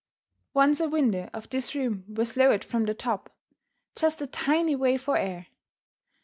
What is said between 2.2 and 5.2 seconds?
lowered from the top, just a tiny way for